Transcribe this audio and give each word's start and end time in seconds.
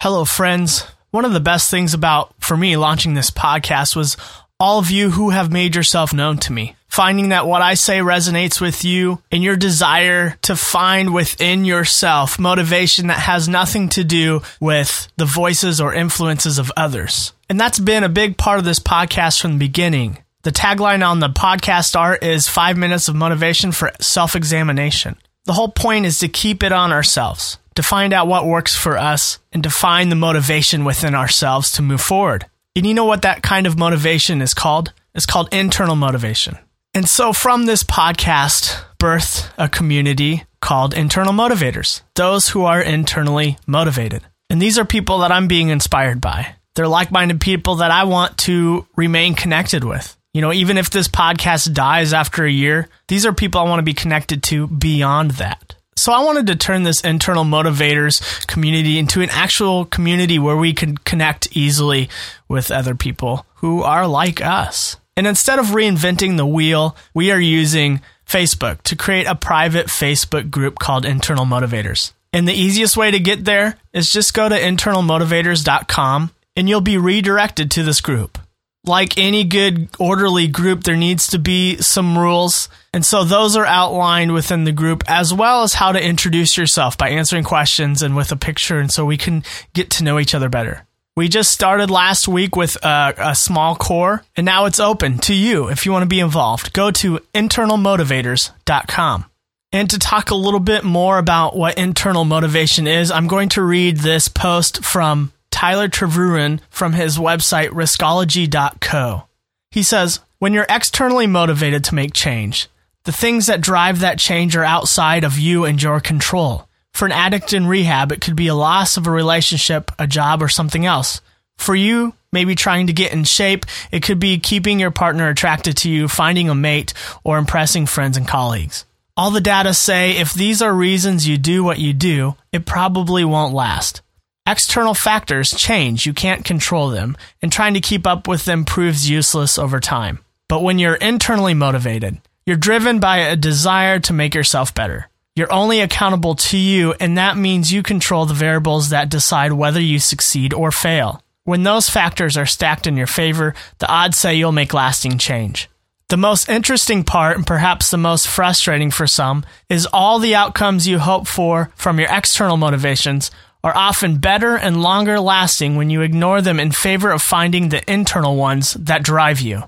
Hello, 0.00 0.24
friends. 0.24 0.86
One 1.10 1.24
of 1.24 1.32
the 1.32 1.40
best 1.40 1.72
things 1.72 1.92
about, 1.92 2.32
for 2.38 2.56
me, 2.56 2.76
launching 2.76 3.14
this 3.14 3.32
podcast 3.32 3.96
was 3.96 4.16
all 4.60 4.78
of 4.78 4.92
you 4.92 5.10
who 5.10 5.30
have 5.30 5.50
made 5.50 5.74
yourself 5.74 6.12
known 6.12 6.38
to 6.38 6.52
me. 6.52 6.76
Finding 6.86 7.30
that 7.30 7.48
what 7.48 7.62
I 7.62 7.74
say 7.74 7.98
resonates 7.98 8.60
with 8.60 8.84
you 8.84 9.20
and 9.32 9.42
your 9.42 9.56
desire 9.56 10.38
to 10.42 10.54
find 10.54 11.12
within 11.12 11.64
yourself 11.64 12.38
motivation 12.38 13.08
that 13.08 13.18
has 13.18 13.48
nothing 13.48 13.88
to 13.88 14.04
do 14.04 14.42
with 14.60 15.08
the 15.16 15.24
voices 15.24 15.80
or 15.80 15.92
influences 15.92 16.60
of 16.60 16.70
others. 16.76 17.32
And 17.48 17.58
that's 17.58 17.80
been 17.80 18.04
a 18.04 18.08
big 18.08 18.38
part 18.38 18.60
of 18.60 18.64
this 18.64 18.78
podcast 18.78 19.40
from 19.40 19.54
the 19.54 19.66
beginning. 19.66 20.22
The 20.42 20.52
tagline 20.52 21.04
on 21.04 21.18
the 21.18 21.28
podcast 21.28 21.96
art 21.96 22.22
is 22.22 22.46
five 22.46 22.76
minutes 22.76 23.08
of 23.08 23.16
motivation 23.16 23.72
for 23.72 23.90
self 24.00 24.36
examination. 24.36 25.16
The 25.46 25.54
whole 25.54 25.72
point 25.72 26.06
is 26.06 26.20
to 26.20 26.28
keep 26.28 26.62
it 26.62 26.70
on 26.70 26.92
ourselves 26.92 27.58
to 27.78 27.82
find 27.84 28.12
out 28.12 28.26
what 28.26 28.44
works 28.44 28.74
for 28.74 28.98
us 28.98 29.38
and 29.52 29.62
to 29.62 29.70
find 29.70 30.10
the 30.10 30.16
motivation 30.16 30.84
within 30.84 31.14
ourselves 31.14 31.70
to 31.70 31.80
move 31.80 32.00
forward. 32.00 32.44
And 32.74 32.84
you 32.84 32.92
know 32.92 33.04
what 33.04 33.22
that 33.22 33.40
kind 33.40 33.68
of 33.68 33.78
motivation 33.78 34.42
is 34.42 34.52
called? 34.52 34.92
It's 35.14 35.26
called 35.26 35.54
internal 35.54 35.94
motivation. 35.94 36.58
And 36.92 37.08
so 37.08 37.32
from 37.32 37.66
this 37.66 37.84
podcast 37.84 38.82
birthed 38.98 39.48
a 39.56 39.68
community 39.68 40.42
called 40.60 40.92
internal 40.92 41.32
motivators, 41.32 42.02
those 42.16 42.48
who 42.48 42.64
are 42.64 42.82
internally 42.82 43.58
motivated. 43.64 44.24
And 44.50 44.60
these 44.60 44.76
are 44.76 44.84
people 44.84 45.18
that 45.18 45.30
I'm 45.30 45.46
being 45.46 45.68
inspired 45.68 46.20
by. 46.20 46.56
They're 46.74 46.88
like 46.88 47.12
minded 47.12 47.40
people 47.40 47.76
that 47.76 47.92
I 47.92 48.04
want 48.04 48.38
to 48.38 48.88
remain 48.96 49.36
connected 49.36 49.84
with. 49.84 50.16
You 50.34 50.40
know, 50.40 50.52
even 50.52 50.78
if 50.78 50.90
this 50.90 51.06
podcast 51.06 51.74
dies 51.74 52.12
after 52.12 52.44
a 52.44 52.50
year, 52.50 52.88
these 53.06 53.24
are 53.24 53.32
people 53.32 53.60
I 53.60 53.68
want 53.68 53.78
to 53.78 53.84
be 53.84 53.94
connected 53.94 54.42
to 54.44 54.66
beyond 54.66 55.32
that. 55.32 55.76
So 56.08 56.14
I 56.14 56.24
wanted 56.24 56.46
to 56.46 56.56
turn 56.56 56.84
this 56.84 57.02
internal 57.02 57.44
motivators 57.44 58.46
community 58.46 58.98
into 58.98 59.20
an 59.20 59.28
actual 59.28 59.84
community 59.84 60.38
where 60.38 60.56
we 60.56 60.72
can 60.72 60.96
connect 60.96 61.54
easily 61.54 62.08
with 62.48 62.70
other 62.70 62.94
people 62.94 63.44
who 63.56 63.82
are 63.82 64.06
like 64.06 64.40
us. 64.40 64.96
And 65.18 65.26
instead 65.26 65.58
of 65.58 65.66
reinventing 65.66 66.38
the 66.38 66.46
wheel, 66.46 66.96
we 67.12 67.30
are 67.30 67.38
using 67.38 68.00
Facebook 68.26 68.80
to 68.84 68.96
create 68.96 69.26
a 69.26 69.34
private 69.34 69.88
Facebook 69.88 70.50
group 70.50 70.78
called 70.78 71.04
Internal 71.04 71.44
Motivators. 71.44 72.14
And 72.32 72.48
the 72.48 72.54
easiest 72.54 72.96
way 72.96 73.10
to 73.10 73.18
get 73.18 73.44
there 73.44 73.76
is 73.92 74.08
just 74.08 74.32
go 74.32 74.48
to 74.48 74.58
internalmotivators.com 74.58 76.30
and 76.56 76.68
you'll 76.70 76.80
be 76.80 76.96
redirected 76.96 77.70
to 77.72 77.82
this 77.82 78.00
group 78.00 78.38
like 78.84 79.18
any 79.18 79.44
good 79.44 79.88
orderly 79.98 80.48
group, 80.48 80.84
there 80.84 80.96
needs 80.96 81.26
to 81.28 81.38
be 81.38 81.76
some 81.78 82.18
rules. 82.18 82.68
And 82.92 83.04
so 83.04 83.24
those 83.24 83.56
are 83.56 83.66
outlined 83.66 84.32
within 84.32 84.64
the 84.64 84.72
group, 84.72 85.04
as 85.08 85.32
well 85.34 85.62
as 85.62 85.74
how 85.74 85.92
to 85.92 86.02
introduce 86.02 86.56
yourself 86.56 86.96
by 86.96 87.10
answering 87.10 87.44
questions 87.44 88.02
and 88.02 88.16
with 88.16 88.32
a 88.32 88.36
picture. 88.36 88.78
And 88.78 88.90
so 88.90 89.04
we 89.04 89.16
can 89.16 89.44
get 89.74 89.90
to 89.90 90.04
know 90.04 90.18
each 90.18 90.34
other 90.34 90.48
better. 90.48 90.86
We 91.16 91.28
just 91.28 91.50
started 91.50 91.90
last 91.90 92.28
week 92.28 92.54
with 92.54 92.76
a, 92.84 93.12
a 93.18 93.34
small 93.34 93.74
core, 93.74 94.22
and 94.36 94.44
now 94.44 94.66
it's 94.66 94.78
open 94.78 95.18
to 95.18 95.34
you 95.34 95.68
if 95.68 95.84
you 95.84 95.90
want 95.90 96.04
to 96.04 96.08
be 96.08 96.20
involved. 96.20 96.72
Go 96.72 96.92
to 96.92 97.18
internalmotivators.com. 97.34 99.24
And 99.72 99.90
to 99.90 99.98
talk 99.98 100.30
a 100.30 100.36
little 100.36 100.60
bit 100.60 100.84
more 100.84 101.18
about 101.18 101.56
what 101.56 101.76
internal 101.76 102.24
motivation 102.24 102.86
is, 102.86 103.10
I'm 103.10 103.26
going 103.26 103.48
to 103.50 103.62
read 103.62 103.98
this 103.98 104.28
post 104.28 104.84
from 104.84 105.32
Tyler 105.58 105.88
Tervooren 105.88 106.60
from 106.70 106.92
his 106.92 107.18
website 107.18 107.70
riskology.co. 107.70 109.24
He 109.72 109.82
says, 109.82 110.20
When 110.38 110.52
you're 110.52 110.64
externally 110.68 111.26
motivated 111.26 111.82
to 111.82 111.96
make 111.96 112.14
change, 112.14 112.68
the 113.02 113.10
things 113.10 113.46
that 113.46 113.60
drive 113.60 113.98
that 113.98 114.20
change 114.20 114.54
are 114.54 114.62
outside 114.62 115.24
of 115.24 115.36
you 115.36 115.64
and 115.64 115.82
your 115.82 115.98
control. 115.98 116.68
For 116.92 117.06
an 117.06 117.10
addict 117.10 117.52
in 117.52 117.66
rehab, 117.66 118.12
it 118.12 118.20
could 118.20 118.36
be 118.36 118.46
a 118.46 118.54
loss 118.54 118.96
of 118.96 119.08
a 119.08 119.10
relationship, 119.10 119.90
a 119.98 120.06
job, 120.06 120.44
or 120.44 120.48
something 120.48 120.86
else. 120.86 121.22
For 121.56 121.74
you, 121.74 122.14
maybe 122.30 122.54
trying 122.54 122.86
to 122.86 122.92
get 122.92 123.12
in 123.12 123.24
shape, 123.24 123.66
it 123.90 124.04
could 124.04 124.20
be 124.20 124.38
keeping 124.38 124.78
your 124.78 124.92
partner 124.92 125.28
attracted 125.28 125.76
to 125.78 125.90
you, 125.90 126.06
finding 126.06 126.48
a 126.48 126.54
mate, 126.54 126.94
or 127.24 127.36
impressing 127.36 127.86
friends 127.86 128.16
and 128.16 128.28
colleagues. 128.28 128.84
All 129.16 129.32
the 129.32 129.40
data 129.40 129.74
say 129.74 130.18
if 130.18 130.34
these 130.34 130.62
are 130.62 130.72
reasons 130.72 131.26
you 131.26 131.36
do 131.36 131.64
what 131.64 131.80
you 131.80 131.92
do, 131.94 132.36
it 132.52 132.64
probably 132.64 133.24
won't 133.24 133.54
last. 133.54 134.02
External 134.48 134.94
factors 134.94 135.50
change, 135.50 136.06
you 136.06 136.14
can't 136.14 136.42
control 136.42 136.88
them, 136.88 137.18
and 137.42 137.52
trying 137.52 137.74
to 137.74 137.82
keep 137.82 138.06
up 138.06 138.26
with 138.26 138.46
them 138.46 138.64
proves 138.64 139.10
useless 139.10 139.58
over 139.58 139.78
time. 139.78 140.20
But 140.48 140.62
when 140.62 140.78
you're 140.78 140.94
internally 140.94 141.52
motivated, 141.52 142.22
you're 142.46 142.56
driven 142.56 142.98
by 142.98 143.18
a 143.18 143.36
desire 143.36 143.98
to 144.00 144.14
make 144.14 144.34
yourself 144.34 144.74
better. 144.74 145.10
You're 145.36 145.52
only 145.52 145.80
accountable 145.80 146.34
to 146.34 146.56
you, 146.56 146.94
and 146.98 147.18
that 147.18 147.36
means 147.36 147.70
you 147.70 147.82
control 147.82 148.24
the 148.24 148.32
variables 148.32 148.88
that 148.88 149.10
decide 149.10 149.52
whether 149.52 149.82
you 149.82 149.98
succeed 149.98 150.54
or 150.54 150.72
fail. 150.72 151.22
When 151.44 151.64
those 151.64 151.90
factors 151.90 152.38
are 152.38 152.46
stacked 152.46 152.86
in 152.86 152.96
your 152.96 153.06
favor, 153.06 153.54
the 153.80 153.88
odds 153.90 154.18
say 154.18 154.34
you'll 154.34 154.52
make 154.52 154.72
lasting 154.72 155.18
change. 155.18 155.68
The 156.08 156.16
most 156.16 156.48
interesting 156.48 157.04
part, 157.04 157.36
and 157.36 157.46
perhaps 157.46 157.90
the 157.90 157.98
most 157.98 158.26
frustrating 158.26 158.90
for 158.90 159.06
some, 159.06 159.44
is 159.68 159.86
all 159.92 160.18
the 160.18 160.34
outcomes 160.34 160.88
you 160.88 161.00
hope 161.00 161.26
for 161.26 161.70
from 161.76 161.98
your 161.98 162.08
external 162.10 162.56
motivations 162.56 163.30
are 163.64 163.76
often 163.76 164.18
better 164.18 164.56
and 164.56 164.82
longer 164.82 165.18
lasting 165.20 165.76
when 165.76 165.90
you 165.90 166.02
ignore 166.02 166.40
them 166.40 166.60
in 166.60 166.70
favor 166.70 167.10
of 167.10 167.22
finding 167.22 167.68
the 167.68 167.90
internal 167.90 168.36
ones 168.36 168.74
that 168.74 169.02
drive 169.02 169.40
you. 169.40 169.62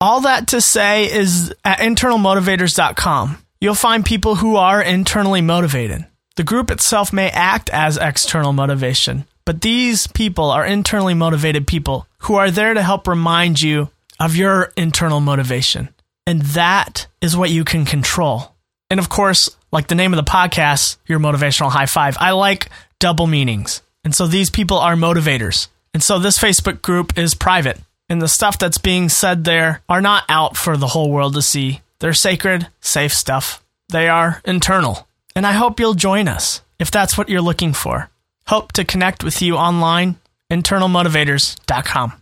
All 0.00 0.22
that 0.22 0.48
to 0.48 0.60
say 0.60 1.12
is 1.12 1.54
at 1.64 1.78
internalmotivators.com, 1.78 3.38
you'll 3.60 3.74
find 3.74 4.04
people 4.04 4.34
who 4.36 4.56
are 4.56 4.82
internally 4.82 5.40
motivated. 5.40 6.06
The 6.34 6.42
group 6.42 6.70
itself 6.70 7.12
may 7.12 7.28
act 7.30 7.70
as 7.70 7.98
external 7.98 8.52
motivation, 8.52 9.26
but 9.44 9.60
these 9.60 10.06
people 10.08 10.50
are 10.50 10.66
internally 10.66 11.14
motivated 11.14 11.66
people 11.66 12.06
who 12.20 12.34
are 12.34 12.50
there 12.50 12.74
to 12.74 12.82
help 12.82 13.06
remind 13.06 13.60
you 13.60 13.90
of 14.18 14.34
your 14.34 14.72
internal 14.76 15.20
motivation. 15.20 15.90
And 16.26 16.42
that 16.42 17.06
is 17.20 17.36
what 17.36 17.50
you 17.50 17.64
can 17.64 17.84
control. 17.84 18.54
And 18.90 18.98
of 19.00 19.08
course, 19.08 19.56
like 19.72 19.88
the 19.88 19.94
name 19.94 20.12
of 20.12 20.22
the 20.24 20.30
podcast, 20.30 20.98
your 21.06 21.18
motivational 21.18 21.70
high 21.70 21.86
five, 21.86 22.16
I 22.20 22.32
like 22.32 22.70
double 22.98 23.26
meanings. 23.26 23.82
And 24.04 24.14
so 24.14 24.26
these 24.26 24.50
people 24.50 24.78
are 24.78 24.94
motivators. 24.94 25.68
And 25.94 26.02
so 26.02 26.18
this 26.18 26.38
Facebook 26.38 26.82
group 26.82 27.18
is 27.18 27.34
private. 27.34 27.78
And 28.08 28.20
the 28.20 28.28
stuff 28.28 28.58
that's 28.58 28.78
being 28.78 29.08
said 29.08 29.44
there 29.44 29.80
are 29.88 30.02
not 30.02 30.24
out 30.28 30.56
for 30.56 30.76
the 30.76 30.88
whole 30.88 31.10
world 31.10 31.34
to 31.34 31.42
see. 31.42 31.80
They're 32.00 32.12
sacred, 32.12 32.68
safe 32.80 33.14
stuff. 33.14 33.62
They 33.88 34.08
are 34.08 34.42
internal. 34.44 35.06
And 35.34 35.46
I 35.46 35.52
hope 35.52 35.80
you'll 35.80 35.94
join 35.94 36.28
us 36.28 36.60
if 36.78 36.90
that's 36.90 37.16
what 37.16 37.28
you're 37.28 37.40
looking 37.40 37.72
for. 37.72 38.10
Hope 38.46 38.72
to 38.72 38.84
connect 38.84 39.22
with 39.24 39.40
you 39.40 39.56
online, 39.56 40.16
internalmotivators.com. 40.50 42.12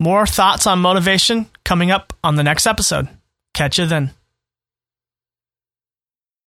More 0.00 0.26
thoughts 0.26 0.66
on 0.66 0.80
motivation 0.80 1.46
coming 1.64 1.90
up 1.90 2.12
on 2.22 2.36
the 2.36 2.42
next 2.42 2.66
episode. 2.66 3.08
Catch 3.54 3.78
you 3.78 3.86
then. 3.86 4.10